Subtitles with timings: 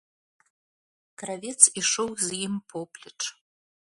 [1.21, 3.19] Кравец ішоў з ім поплеч.